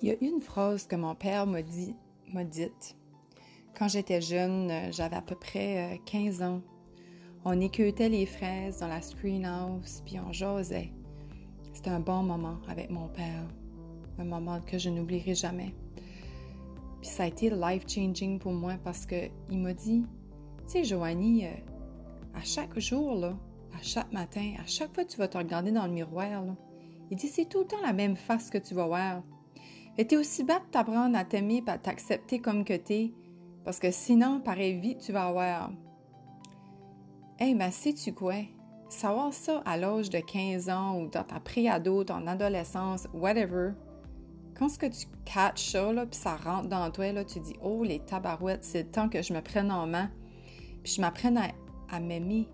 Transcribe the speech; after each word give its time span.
Il 0.00 0.08
y 0.08 0.12
a 0.12 0.16
une 0.20 0.40
phrase 0.40 0.86
que 0.86 0.94
mon 0.94 1.16
père 1.16 1.44
m'a 1.46 1.62
dit, 1.62 1.96
m'a 2.32 2.44
dite. 2.44 2.96
Quand 3.76 3.88
j'étais 3.88 4.20
jeune, 4.20 4.70
euh, 4.70 4.92
j'avais 4.92 5.16
à 5.16 5.22
peu 5.22 5.34
près 5.34 6.00
15 6.06 6.40
euh, 6.40 6.44
ans. 6.44 6.62
On 7.44 7.60
écoutait 7.60 8.08
les 8.08 8.24
fraises 8.24 8.78
dans 8.78 8.86
la 8.86 9.02
screen 9.02 9.44
house, 9.44 10.02
puis 10.06 10.20
on 10.20 10.32
jasait. 10.32 10.92
C'était 11.72 11.90
un 11.90 11.98
bon 11.98 12.22
moment 12.22 12.58
avec 12.68 12.90
mon 12.90 13.08
père. 13.08 13.44
Un 14.18 14.24
moment 14.24 14.60
que 14.60 14.78
je 14.78 14.88
n'oublierai 14.88 15.34
jamais. 15.34 15.74
Puis 17.00 17.10
ça 17.10 17.24
a 17.24 17.26
été 17.26 17.50
life-changing 17.50 18.38
pour 18.38 18.52
moi 18.52 18.74
parce 18.84 19.04
que 19.04 19.28
il 19.50 19.58
m'a 19.58 19.72
dit, 19.74 20.04
tu 20.66 20.72
sais, 20.72 20.84
Joanie, 20.84 21.46
euh, 21.46 21.50
à 22.34 22.44
chaque 22.44 22.78
jour, 22.78 23.24
à 23.24 23.82
chaque 23.82 24.12
matin, 24.12 24.54
à 24.62 24.66
chaque 24.66 24.94
fois 24.94 25.04
que 25.04 25.10
tu 25.10 25.18
vas 25.18 25.26
te 25.26 25.38
regarder 25.38 25.72
dans 25.72 25.86
le 25.86 25.92
miroir, 25.92 26.44
là, 26.44 26.54
il 27.10 27.16
dit, 27.16 27.28
c'est 27.28 27.48
tout 27.48 27.60
le 27.60 27.66
temps 27.66 27.82
la 27.82 27.92
même 27.92 28.16
face 28.16 28.48
que 28.48 28.58
tu 28.58 28.74
vas 28.74 28.86
voir. 28.86 29.22
Et 29.98 30.06
t'es 30.06 30.16
aussi 30.16 30.44
bête 30.44 30.62
de 30.66 30.70
t'apprendre 30.70 31.18
à 31.18 31.24
t'aimer 31.24 31.62
et 31.66 31.70
à 31.70 31.76
t'accepter 31.76 32.38
comme 32.38 32.64
que 32.64 32.76
t'es, 32.76 33.12
parce 33.64 33.80
que 33.80 33.90
sinon, 33.90 34.40
pareil 34.40 34.78
vite, 34.78 35.00
tu 35.00 35.12
vas 35.12 35.26
avoir. 35.26 35.72
Hey, 37.38 37.54
mais 37.54 37.72
sais-tu 37.72 38.12
quoi? 38.12 38.36
Savoir 38.88 39.32
ça 39.32 39.60
à 39.66 39.76
l'âge 39.76 40.08
de 40.08 40.20
15 40.20 40.70
ans 40.70 41.00
ou 41.00 41.08
dans 41.08 41.24
ta 41.24 41.40
pré-ado, 41.40 42.04
ton 42.04 42.26
adolescence, 42.28 43.08
whatever, 43.12 43.72
quand 44.56 44.68
ce 44.68 44.78
que 44.78 44.86
tu 44.86 45.06
catches 45.24 45.72
ça, 45.72 45.92
là, 45.92 46.06
puis 46.06 46.18
ça 46.18 46.36
rentre 46.36 46.68
dans 46.68 46.90
toi, 46.90 47.12
là, 47.12 47.24
tu 47.24 47.40
dis 47.40 47.54
Oh, 47.60 47.82
les 47.82 47.98
tabarouettes, 47.98 48.64
c'est 48.64 48.84
le 48.84 48.90
temps 48.90 49.08
que 49.08 49.20
je 49.20 49.32
me 49.32 49.40
prenne 49.40 49.70
en 49.70 49.86
main, 49.86 50.10
puis 50.82 50.92
je 50.94 51.00
m'apprenne 51.00 51.40
à 51.90 52.00
m'aimer. 52.00 52.48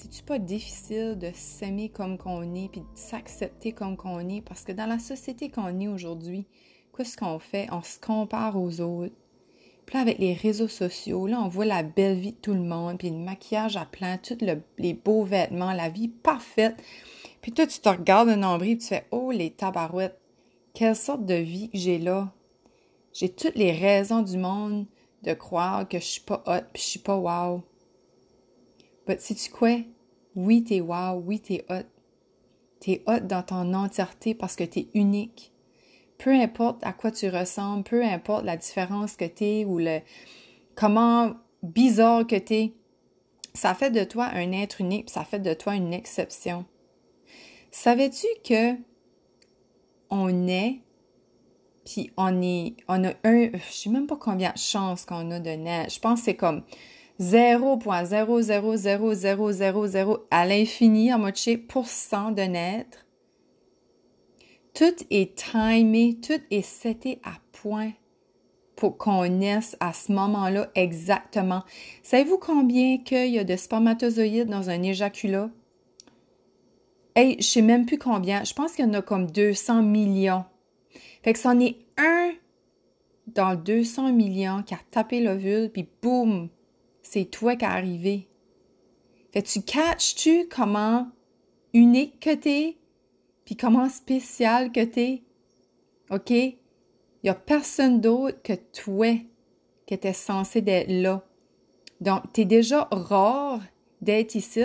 C'est-tu 0.00 0.22
pas 0.22 0.38
difficile 0.38 1.18
de 1.18 1.32
s'aimer 1.34 1.88
comme 1.88 2.18
qu'on 2.18 2.54
est, 2.54 2.68
puis 2.68 2.82
de 2.82 2.86
s'accepter 2.94 3.72
comme 3.72 3.96
qu'on 3.96 4.28
est? 4.28 4.42
Parce 4.42 4.62
que 4.62 4.70
dans 4.70 4.86
la 4.86 5.00
société 5.00 5.50
qu'on 5.50 5.80
est 5.80 5.88
aujourd'hui, 5.88 6.46
qu'est-ce 6.96 7.16
qu'on 7.16 7.40
fait? 7.40 7.66
On 7.72 7.82
se 7.82 7.98
compare 7.98 8.56
aux 8.56 8.80
autres. 8.80 9.16
Puis 9.86 9.94
là, 9.96 10.02
avec 10.02 10.20
les 10.20 10.34
réseaux 10.34 10.68
sociaux, 10.68 11.26
là, 11.26 11.40
on 11.40 11.48
voit 11.48 11.64
la 11.64 11.82
belle 11.82 12.16
vie 12.16 12.30
de 12.30 12.36
tout 12.36 12.54
le 12.54 12.62
monde, 12.62 12.98
puis 12.98 13.10
le 13.10 13.16
maquillage 13.16 13.76
à 13.76 13.86
plein, 13.86 14.18
tous 14.18 14.38
les 14.78 14.94
beaux 14.94 15.24
vêtements, 15.24 15.72
la 15.72 15.88
vie 15.88 16.06
parfaite. 16.06 16.80
Puis 17.40 17.50
toi, 17.50 17.66
tu 17.66 17.80
te 17.80 17.88
regardes 17.88 18.28
le 18.28 18.36
nombril, 18.36 18.74
et 18.74 18.78
tu 18.78 18.86
fais 18.86 19.06
Oh, 19.10 19.32
les 19.32 19.50
tabarouettes, 19.50 20.20
quelle 20.74 20.94
sorte 20.94 21.26
de 21.26 21.34
vie 21.34 21.70
que 21.70 21.78
j'ai 21.78 21.98
là? 21.98 22.32
J'ai 23.12 23.30
toutes 23.30 23.56
les 23.56 23.72
raisons 23.72 24.22
du 24.22 24.38
monde 24.38 24.86
de 25.24 25.34
croire 25.34 25.88
que 25.88 25.98
je 25.98 26.04
suis 26.04 26.20
pas 26.20 26.44
hot, 26.46 26.68
puis 26.72 26.82
je 26.84 26.88
suis 26.88 27.00
pas 27.00 27.16
wow. 27.16 27.64
But 29.08 29.20
sais-tu 29.22 29.50
quoi? 29.50 29.78
Oui, 30.36 30.62
t'es 30.62 30.82
wow, 30.82 31.14
oui, 31.24 31.40
t'es 31.40 31.64
hot. 31.70 31.86
T'es 32.78 33.02
hot 33.06 33.20
dans 33.20 33.42
ton 33.42 33.72
entièreté 33.72 34.34
parce 34.34 34.54
que 34.54 34.64
t'es 34.64 34.88
unique. 34.92 35.52
Peu 36.18 36.30
importe 36.30 36.84
à 36.84 36.92
quoi 36.92 37.10
tu 37.10 37.28
ressembles, 37.30 37.84
peu 37.84 38.04
importe 38.04 38.44
la 38.44 38.58
différence 38.58 39.16
que 39.16 39.24
t'es 39.24 39.64
ou 39.64 39.78
le 39.78 40.00
comment 40.74 41.34
bizarre 41.62 42.26
que 42.26 42.36
t'es, 42.36 42.74
ça 43.54 43.74
fait 43.74 43.90
de 43.90 44.04
toi 44.04 44.26
un 44.26 44.52
être 44.52 44.80
unique, 44.80 45.08
ça 45.08 45.24
fait 45.24 45.40
de 45.40 45.54
toi 45.54 45.74
une 45.74 45.94
exception. 45.94 46.66
Savais-tu 47.70 48.26
que 48.44 48.76
on 50.10 50.48
est, 50.48 50.80
puis 51.84 52.10
on 52.16 52.42
est, 52.42 52.76
on 52.88 53.04
a 53.04 53.12
un, 53.24 53.50
je 53.54 53.72
sais 53.72 53.90
même 53.90 54.06
pas 54.06 54.16
combien 54.16 54.52
de 54.52 54.58
chances 54.58 55.04
qu'on 55.04 55.30
a 55.30 55.40
de 55.40 55.50
naître. 55.50 55.94
Je 55.94 56.00
pense 56.00 56.20
que 56.20 56.26
c'est 56.26 56.36
comme 56.36 56.62
0.0000000 57.20 60.18
à 60.30 60.46
l'infini 60.46 61.12
en 61.12 61.18
moitié 61.18 61.66
cent 61.84 62.30
de 62.30 62.42
naître. 62.42 63.04
Tout 64.74 64.94
est 65.10 65.36
timé, 65.36 66.20
tout 66.20 66.40
est 66.50 66.62
seté 66.62 67.20
à 67.24 67.32
point 67.52 67.92
pour 68.76 68.96
qu'on 68.96 69.28
naisse 69.28 69.76
à 69.80 69.92
ce 69.92 70.12
moment-là 70.12 70.70
exactement. 70.76 71.64
Savez-vous 72.04 72.38
combien 72.38 72.98
qu'il 72.98 73.30
y 73.30 73.40
a 73.40 73.44
de 73.44 73.56
spermatozoïdes 73.56 74.48
dans 74.48 74.70
un 74.70 74.80
éjaculat? 74.82 75.50
Hey, 77.16 77.34
je 77.40 77.46
sais 77.46 77.62
même 77.62 77.86
plus 77.86 77.98
combien. 77.98 78.44
Je 78.44 78.54
pense 78.54 78.74
qu'il 78.74 78.84
y 78.84 78.88
en 78.88 78.94
a 78.94 79.02
comme 79.02 79.28
200 79.28 79.82
millions. 79.82 80.44
Fait 81.24 81.32
que 81.32 81.40
c'en 81.40 81.58
est 81.58 81.78
un 81.96 82.30
dans 83.26 83.56
200 83.56 84.12
millions 84.12 84.62
qui 84.62 84.74
a 84.74 84.80
tapé 84.92 85.20
l'ovule, 85.20 85.70
puis 85.70 85.88
boum, 86.00 86.48
c'est 87.10 87.24
toi 87.24 87.56
qui 87.56 87.64
es 87.64 87.68
arrivé. 87.68 88.28
Fait 89.32 89.42
tu 89.42 89.62
catches-tu 89.62 90.48
comment 90.48 91.08
unique 91.72 92.20
que 92.20 92.34
t'es, 92.34 92.76
puis 93.44 93.56
comment 93.56 93.88
spécial 93.88 94.72
que 94.72 94.84
t'es? 94.84 95.22
OK? 96.10 96.30
Il 96.30 96.56
n'y 97.24 97.30
a 97.30 97.34
personne 97.34 98.00
d'autre 98.00 98.42
que 98.42 98.52
toi 98.52 99.14
qui 99.86 99.94
était 99.94 100.12
censé 100.12 100.62
être 100.66 100.90
là. 100.90 101.22
Donc, 102.00 102.32
tu 102.32 102.42
es 102.42 102.44
déjà 102.44 102.88
rare 102.90 103.60
d'être 104.00 104.34
ici. 104.34 104.64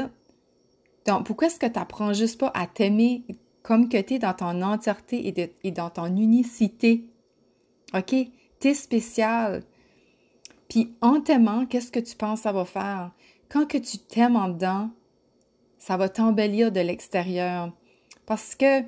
Donc, 1.06 1.26
pourquoi 1.26 1.48
est-ce 1.48 1.60
que 1.60 1.66
tu 1.66 1.80
n'apprends 1.80 2.14
juste 2.14 2.40
pas 2.40 2.52
à 2.54 2.68
t'aimer 2.68 3.24
comme 3.64 3.90
que 3.90 4.00
tu 4.02 4.20
dans 4.20 4.34
ton 4.34 4.62
entièreté 4.62 5.34
et, 5.64 5.72
dans 5.72 5.90
ton 5.90 6.08
unicité? 6.16 7.06
OK? 7.94 8.16
Tu 8.60 8.68
es 8.68 8.74
spécial. 8.74 9.64
Puis 10.74 10.92
en 11.02 11.22
t'aimant, 11.22 11.68
qu'est-ce 11.68 11.92
que 11.92 12.00
tu 12.00 12.16
penses 12.16 12.42
ça 12.42 12.52
va 12.52 12.66
faire? 12.66 13.12
Quand 13.48 13.68
que 13.68 13.78
tu 13.78 14.00
t'aimes 14.00 14.36
en 14.36 14.48
dedans, 14.48 14.90
ça 15.78 15.98
va 15.98 16.10
t'embellir 16.10 16.72
de 16.72 16.80
l'extérieur. 16.80 17.72
Parce 18.26 18.56
que 18.56 18.82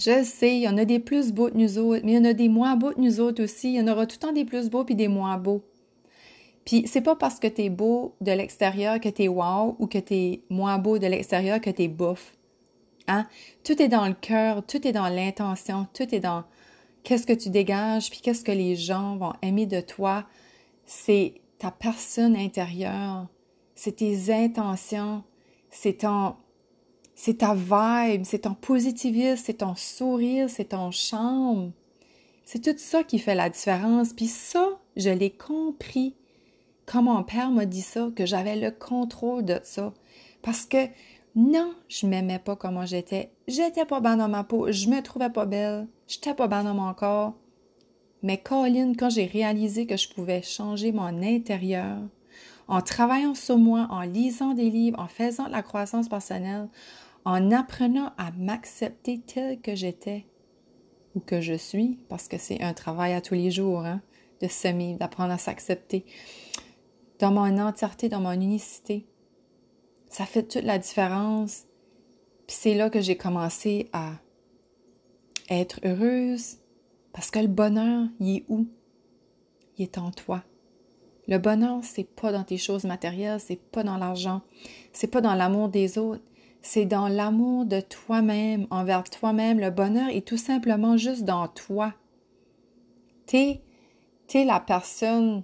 je 0.00 0.24
sais, 0.24 0.56
il 0.56 0.62
y 0.62 0.68
en 0.68 0.76
a 0.76 0.84
des 0.84 0.98
plus 0.98 1.30
beaux 1.30 1.48
que 1.48 1.56
nous 1.56 1.78
autres, 1.78 2.02
mais 2.04 2.14
il 2.14 2.14
y 2.16 2.18
en 2.18 2.24
a 2.24 2.32
des 2.32 2.48
moins 2.48 2.74
beaux 2.74 2.90
que 2.90 3.00
nous 3.00 3.20
autres 3.20 3.44
aussi. 3.44 3.68
Il 3.68 3.76
y 3.76 3.80
en 3.80 3.86
aura 3.86 4.06
tout 4.06 4.16
le 4.20 4.26
temps 4.26 4.32
des 4.32 4.44
plus 4.44 4.68
beaux 4.68 4.82
puis 4.82 4.96
des 4.96 5.06
moins 5.06 5.38
beaux. 5.38 5.62
Puis 6.64 6.88
c'est 6.88 7.02
pas 7.02 7.14
parce 7.14 7.38
que 7.38 7.46
t'es 7.46 7.68
beau 7.68 8.16
de 8.20 8.32
l'extérieur 8.32 8.98
que 8.98 9.08
t'es 9.08 9.28
wow 9.28 9.76
ou 9.78 9.86
que 9.86 9.98
t'es 9.98 10.40
moins 10.50 10.78
beau 10.78 10.98
de 10.98 11.06
l'extérieur 11.06 11.60
que 11.60 11.70
t'es 11.70 11.86
bof. 11.86 12.34
Hein? 13.06 13.28
Tout 13.62 13.80
est 13.80 13.86
dans 13.86 14.08
le 14.08 14.14
cœur, 14.14 14.66
tout 14.66 14.84
est 14.84 14.92
dans 14.92 15.08
l'intention, 15.08 15.86
tout 15.94 16.12
est 16.12 16.18
dans 16.18 16.42
qu'est-ce 17.04 17.28
que 17.28 17.32
tu 17.32 17.50
dégages, 17.50 18.10
puis 18.10 18.18
qu'est-ce 18.20 18.42
que 18.42 18.50
les 18.50 18.74
gens 18.74 19.16
vont 19.18 19.34
aimer 19.40 19.66
de 19.66 19.80
toi 19.80 20.26
c'est 20.86 21.34
ta 21.58 21.70
personne 21.70 22.36
intérieure, 22.36 23.26
c'est 23.74 23.96
tes 23.96 24.32
intentions, 24.32 25.24
c'est 25.70 25.98
ton, 25.98 26.36
c'est 27.14 27.38
ta 27.38 27.54
vibe, 27.54 28.24
c'est 28.24 28.40
ton 28.40 28.54
positivisme, 28.54 29.42
c'est 29.44 29.58
ton 29.58 29.74
sourire, 29.74 30.48
c'est 30.48 30.70
ton 30.70 30.90
charme. 30.90 31.72
C'est 32.44 32.62
tout 32.62 32.78
ça 32.78 33.02
qui 33.02 33.18
fait 33.18 33.34
la 33.34 33.50
différence. 33.50 34.12
Puis 34.12 34.28
ça, 34.28 34.78
je 34.96 35.10
l'ai 35.10 35.30
compris 35.30 36.14
quand 36.86 37.02
mon 37.02 37.24
père 37.24 37.50
m'a 37.50 37.66
dit 37.66 37.82
ça, 37.82 38.10
que 38.14 38.24
j'avais 38.24 38.56
le 38.56 38.70
contrôle 38.70 39.44
de 39.44 39.58
ça. 39.64 39.92
Parce 40.42 40.64
que 40.64 40.86
non, 41.34 41.74
je 41.88 42.06
m'aimais 42.06 42.38
pas 42.38 42.54
comment 42.54 42.86
j'étais. 42.86 43.32
J'étais 43.48 43.84
pas 43.84 44.00
bien 44.00 44.16
dans 44.16 44.28
ma 44.28 44.44
peau. 44.44 44.70
Je 44.70 44.88
me 44.88 45.02
trouvais 45.02 45.28
pas 45.28 45.44
belle. 45.44 45.88
J'étais 46.06 46.34
pas 46.34 46.46
bien 46.46 46.64
dans 46.64 46.74
mon 46.74 46.94
corps. 46.94 47.34
Mais 48.22 48.38
Colin, 48.38 48.94
quand 48.94 49.10
j'ai 49.10 49.26
réalisé 49.26 49.86
que 49.86 49.96
je 49.96 50.08
pouvais 50.08 50.42
changer 50.42 50.92
mon 50.92 51.22
intérieur, 51.22 51.98
en 52.68 52.80
travaillant 52.80 53.34
sur 53.34 53.58
moi, 53.58 53.86
en 53.90 54.02
lisant 54.02 54.54
des 54.54 54.70
livres, 54.70 54.98
en 54.98 55.06
faisant 55.06 55.46
de 55.46 55.52
la 55.52 55.62
croissance 55.62 56.08
personnelle, 56.08 56.68
en 57.24 57.50
apprenant 57.50 58.12
à 58.18 58.30
m'accepter 58.32 59.20
tel 59.20 59.60
que 59.60 59.74
j'étais 59.74 60.26
ou 61.14 61.20
que 61.20 61.40
je 61.40 61.54
suis, 61.54 61.98
parce 62.08 62.28
que 62.28 62.38
c'est 62.38 62.62
un 62.62 62.74
travail 62.74 63.12
à 63.12 63.20
tous 63.20 63.34
les 63.34 63.50
jours, 63.50 63.84
hein, 63.84 64.02
de 64.42 64.48
s'aimer, 64.48 64.94
d'apprendre 64.94 65.32
à 65.32 65.38
s'accepter, 65.38 66.04
dans 67.18 67.32
mon 67.32 67.58
entièreté, 67.58 68.08
dans 68.08 68.20
mon 68.20 68.32
unicité. 68.32 69.06
Ça 70.08 70.26
fait 70.26 70.42
toute 70.42 70.62
la 70.62 70.78
différence. 70.78 71.64
Puis 72.46 72.56
c'est 72.60 72.74
là 72.74 72.90
que 72.90 73.00
j'ai 73.00 73.16
commencé 73.16 73.88
à 73.92 74.12
être 75.48 75.80
heureuse, 75.84 76.58
parce 77.16 77.30
que 77.30 77.38
le 77.38 77.48
bonheur, 77.48 78.08
il 78.20 78.36
est 78.36 78.44
où? 78.50 78.68
Il 79.78 79.84
est 79.84 79.96
en 79.96 80.10
toi. 80.10 80.44
Le 81.26 81.38
bonheur, 81.38 81.80
c'est 81.82 82.04
pas 82.04 82.30
dans 82.30 82.44
tes 82.44 82.58
choses 82.58 82.84
matérielles, 82.84 83.40
c'est 83.40 83.56
pas 83.56 83.82
dans 83.82 83.96
l'argent, 83.96 84.42
c'est 84.92 85.06
pas 85.06 85.22
dans 85.22 85.34
l'amour 85.34 85.70
des 85.70 85.96
autres, 85.96 86.22
c'est 86.60 86.84
dans 86.84 87.08
l'amour 87.08 87.64
de 87.64 87.80
toi-même, 87.80 88.66
envers 88.70 89.02
toi-même. 89.04 89.58
Le 89.58 89.70
bonheur 89.70 90.10
est 90.10 90.26
tout 90.28 90.36
simplement 90.36 90.98
juste 90.98 91.24
dans 91.24 91.48
toi. 91.48 91.94
T'es, 93.24 93.62
es 94.34 94.44
la 94.44 94.60
personne 94.60 95.42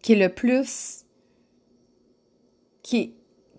qui 0.00 0.14
est 0.14 0.26
le 0.26 0.34
plus, 0.34 1.04
qui, 2.82 3.14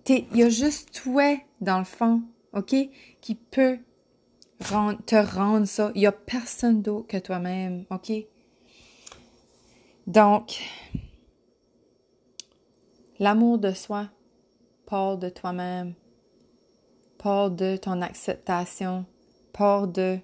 il 0.08 0.36
y 0.36 0.42
a 0.42 0.48
juste 0.48 1.00
toi 1.00 1.38
dans 1.60 1.78
le 1.78 1.84
fond, 1.84 2.22
ok, 2.54 2.74
qui 3.20 3.36
peut 3.36 3.78
te 4.60 5.36
rendre 5.36 5.66
ça. 5.66 5.90
Il 5.94 6.00
n'y 6.00 6.06
a 6.06 6.12
personne 6.12 6.82
d'autre 6.82 7.08
que 7.08 7.16
toi-même, 7.16 7.84
OK? 7.90 8.12
Donc, 10.06 10.62
l'amour 13.18 13.58
de 13.58 13.72
soi 13.72 14.08
part 14.86 15.18
de 15.18 15.28
toi-même, 15.28 15.94
part 17.18 17.50
de 17.50 17.76
ton 17.76 18.02
acceptation, 18.02 19.06
part 19.52 19.86
de 19.86 20.18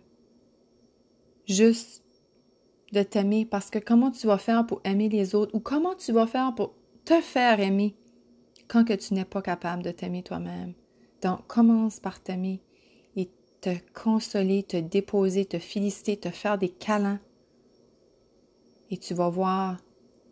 juste 1.46 2.02
de 2.92 3.02
t'aimer 3.02 3.44
parce 3.44 3.70
que 3.70 3.78
comment 3.78 4.10
tu 4.10 4.26
vas 4.26 4.38
faire 4.38 4.66
pour 4.66 4.80
aimer 4.84 5.08
les 5.08 5.34
autres 5.34 5.54
ou 5.54 5.60
comment 5.60 5.94
tu 5.94 6.12
vas 6.12 6.26
faire 6.26 6.54
pour 6.54 6.74
te 7.04 7.20
faire 7.20 7.60
aimer 7.60 7.94
quand 8.68 8.84
que 8.84 8.94
tu 8.94 9.14
n'es 9.14 9.24
pas 9.24 9.42
capable 9.42 9.82
de 9.82 9.92
t'aimer 9.92 10.22
toi-même? 10.22 10.74
Donc, 11.22 11.46
commence 11.46 12.00
par 12.00 12.20
t'aimer 12.20 12.60
te 13.60 13.70
consoler, 13.94 14.62
te 14.62 14.76
déposer, 14.76 15.44
te 15.44 15.58
féliciter, 15.58 16.16
te 16.16 16.30
faire 16.30 16.58
des 16.58 16.68
câlins. 16.68 17.20
Et 18.90 18.98
tu 18.98 19.14
vas 19.14 19.28
voir 19.28 19.76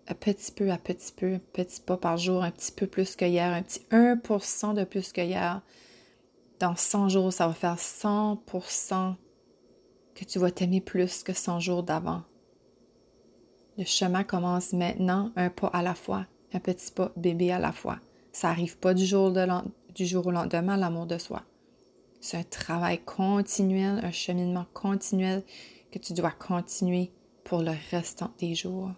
un 0.07 0.15
petit 0.15 0.53
peu 0.53 0.71
à 0.71 0.79
petit 0.79 1.13
peu, 1.13 1.39
petit 1.53 1.81
pas 1.81 1.97
par 1.97 2.17
jour, 2.17 2.43
un 2.43 2.51
petit 2.51 2.73
peu 2.73 2.87
plus 2.87 3.17
que 3.17 3.25
hier, 3.25 3.53
un 3.53 3.63
petit 3.63 3.81
1% 3.91 4.75
de 4.75 4.85
plus 4.85 5.13
que 5.13 5.21
hier. 5.21 5.63
Dans 6.61 6.77
100 6.77 7.09
jours, 7.09 7.33
ça 7.33 7.49
va 7.49 7.55
faire 7.55 7.77
100% 7.77 9.15
que 10.15 10.25
tu 10.25 10.39
vas 10.39 10.51
t'aimer 10.51 10.81
plus 10.81 11.23
que 11.23 11.33
100 11.33 11.61
jours 11.61 11.83
d'avant. 11.83 12.23
Le 13.77 13.85
chemin 13.85 14.23
commence 14.23 14.73
maintenant, 14.73 15.33
un 15.35 15.51
pas 15.51 15.67
à 15.69 15.83
la 15.83 15.97
fois, 15.97 16.27
un 16.53 16.61
petit 16.61 16.93
pas 16.93 17.11
bébé 17.17 17.51
à 17.51 17.59
la 17.59 17.73
fois. 17.73 17.99
Ça 18.31 18.49
n'arrive 18.49 18.79
pas 18.79 18.95
du 18.95 19.05
jour 19.05 19.33
au 19.33 20.31
lendemain, 20.31 20.77
l'amour 20.77 21.07
de 21.07 21.19
soi. 21.19 21.43
C'est 22.27 22.39
un 22.39 22.43
travail 22.43 23.01
continuel, 23.05 24.01
un 24.03 24.11
cheminement 24.11 24.65
continuel 24.73 25.43
que 25.93 25.99
tu 25.99 26.15
dois 26.15 26.31
continuer 26.31 27.13
pour 27.45 27.61
le 27.61 27.73
restant 27.91 28.31
des 28.39 28.55
jours. 28.55 28.93